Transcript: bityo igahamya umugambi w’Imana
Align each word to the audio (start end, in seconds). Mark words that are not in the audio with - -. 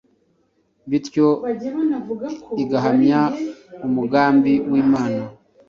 bityo 0.89 1.27
igahamya 2.63 3.21
umugambi 3.87 4.53
w’Imana 4.71 5.21